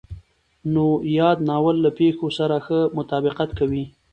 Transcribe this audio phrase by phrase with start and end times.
[0.73, 0.85] نو
[1.19, 3.83] ياد ناول له پېښو سره ښه مطابقت کوي.